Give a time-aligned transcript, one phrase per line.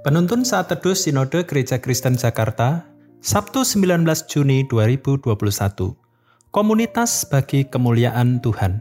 [0.00, 2.88] Penuntun saat teduh Sinode Gereja Kristen Jakarta,
[3.20, 4.00] Sabtu 19
[4.32, 5.28] Juni 2021.
[6.48, 8.80] Komunitas bagi kemuliaan Tuhan.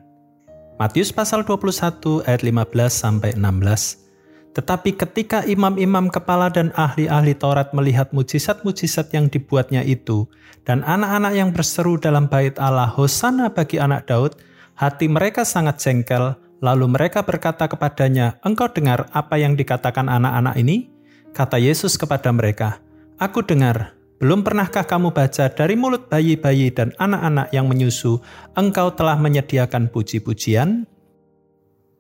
[0.80, 4.56] Matius pasal 21 ayat 15 sampai 16.
[4.56, 10.24] Tetapi ketika imam-imam kepala dan ahli-ahli Taurat melihat mujizat-mujizat yang dibuatnya itu,
[10.64, 14.40] dan anak-anak yang berseru dalam bait Allah, Hosana bagi anak Daud,
[14.80, 20.99] hati mereka sangat jengkel, lalu mereka berkata kepadanya, Engkau dengar apa yang dikatakan anak-anak ini?
[21.32, 22.82] Kata Yesus kepada mereka,
[23.20, 28.20] Aku dengar, belum pernahkah kamu baca dari mulut bayi-bayi dan anak-anak yang menyusu,
[28.56, 30.84] engkau telah menyediakan puji-pujian?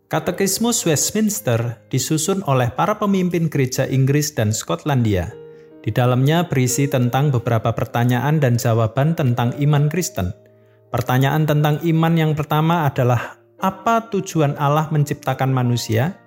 [0.09, 5.31] Katekismus Westminster disusun oleh para pemimpin gereja Inggris dan Skotlandia.
[5.79, 10.33] Di dalamnya berisi tentang beberapa pertanyaan dan jawaban tentang iman Kristen.
[10.89, 16.17] Pertanyaan tentang iman yang pertama adalah, apa tujuan Allah menciptakan manusia?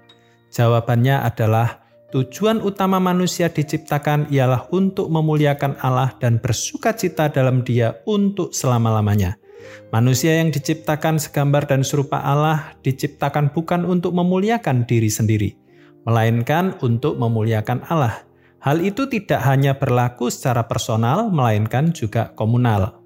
[0.54, 1.81] Jawabannya adalah,
[2.12, 9.40] Tujuan utama manusia diciptakan ialah untuk memuliakan Allah dan bersuka cita dalam Dia untuk selama-lamanya.
[9.88, 15.56] Manusia yang diciptakan segambar dan serupa Allah diciptakan bukan untuk memuliakan diri sendiri,
[16.04, 18.28] melainkan untuk memuliakan Allah.
[18.60, 23.00] Hal itu tidak hanya berlaku secara personal, melainkan juga komunal.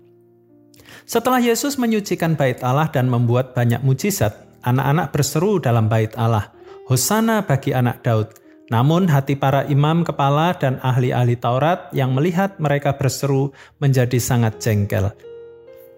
[1.06, 6.50] Setelah Yesus menyucikan bait Allah dan membuat banyak mujizat, anak-anak berseru dalam bait Allah,
[6.90, 12.98] "Hosana bagi anak Daud!" Namun hati para imam kepala dan ahli-ahli Taurat yang melihat mereka
[12.98, 15.14] berseru menjadi sangat jengkel.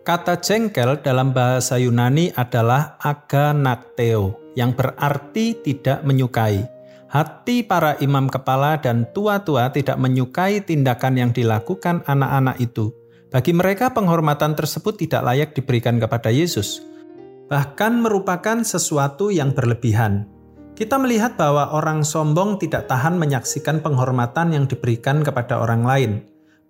[0.05, 6.64] Kata jengkel dalam bahasa Yunani adalah aganakteo, yang berarti tidak menyukai.
[7.08, 12.92] Hati para imam kepala dan tua-tua tidak menyukai tindakan yang dilakukan anak-anak itu.
[13.33, 16.84] Bagi mereka penghormatan tersebut tidak layak diberikan kepada Yesus.
[17.48, 20.28] Bahkan merupakan sesuatu yang berlebihan,
[20.78, 26.12] kita melihat bahwa orang sombong tidak tahan menyaksikan penghormatan yang diberikan kepada orang lain,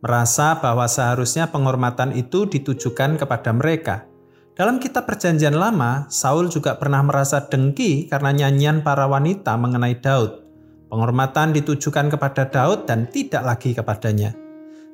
[0.01, 4.09] merasa bahwa seharusnya penghormatan itu ditujukan kepada mereka.
[4.57, 10.41] Dalam kitab Perjanjian Lama, Saul juga pernah merasa dengki karena nyanyian para wanita mengenai Daud.
[10.89, 14.33] Penghormatan ditujukan kepada Daud dan tidak lagi kepadanya.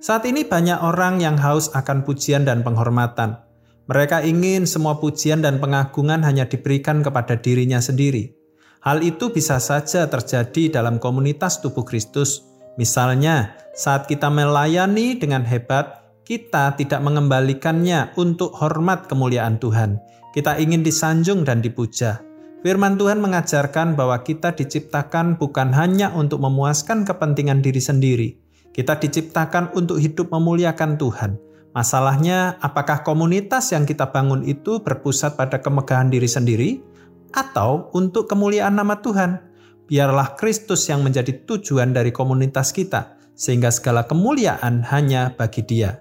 [0.03, 3.39] Saat ini banyak orang yang haus akan pujian dan penghormatan.
[3.87, 8.44] Mereka ingin semua pujian dan pengagungan hanya diberikan kepada dirinya sendiri.
[8.85, 12.45] Hal itu bisa saja terjadi dalam komunitas tubuh Kristus.
[12.77, 19.97] Misalnya, saat kita melayani dengan hebat, kita tidak mengembalikannya untuk hormat kemuliaan Tuhan.
[20.37, 22.21] Kita ingin disanjung dan dipuja.
[22.61, 28.29] Firman Tuhan mengajarkan bahwa kita diciptakan bukan hanya untuk memuaskan kepentingan diri sendiri.
[28.77, 31.41] Kita diciptakan untuk hidup memuliakan Tuhan.
[31.73, 36.94] Masalahnya, apakah komunitas yang kita bangun itu berpusat pada kemegahan diri sendiri?
[37.35, 39.43] Atau untuk kemuliaan nama Tuhan.
[39.85, 45.99] Biarlah Kristus yang menjadi tujuan dari komunitas kita, sehingga segala kemuliaan hanya bagi Dia.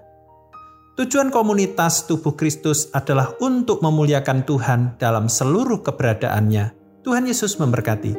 [0.94, 6.70] Tujuan komunitas tubuh Kristus adalah untuk memuliakan Tuhan dalam seluruh keberadaannya.
[7.02, 8.14] Tuhan Yesus memberkati.